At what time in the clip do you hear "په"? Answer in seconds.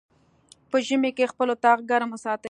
0.69-0.77